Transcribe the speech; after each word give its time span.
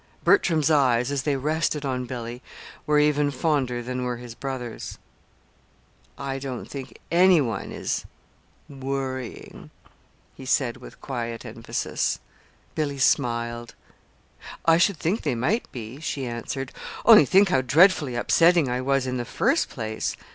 Bertram's 0.23 0.71
eyes, 0.71 1.11
as 1.11 1.21
they 1.21 1.35
rested 1.35 1.85
on 1.85 2.05
Billy, 2.07 2.41
were 2.87 2.97
even 2.97 3.29
fonder 3.29 3.83
than 3.83 4.03
were 4.03 4.17
his 4.17 4.33
brother's. 4.33 4.97
"I 6.17 6.39
don't 6.39 6.65
think 6.65 6.97
any 7.11 7.39
one 7.39 7.71
is 7.71 8.05
worrying," 8.67 9.69
he 10.33 10.43
said 10.43 10.77
with 10.77 10.99
quiet 11.01 11.45
emphasis. 11.45 12.17
Billy 12.73 12.97
smiled. 12.97 13.75
"I 14.65 14.79
should 14.79 14.97
think 14.97 15.21
they 15.21 15.35
might 15.35 15.71
be," 15.71 15.99
she 15.99 16.25
answered. 16.25 16.71
"Only 17.05 17.25
think 17.27 17.49
how 17.49 17.61
dreadfully 17.61 18.15
upsetting 18.15 18.67
I 18.69 18.81
was 18.81 19.05
in 19.05 19.17
the 19.17 19.23
first 19.23 19.69
place!" 19.69 20.17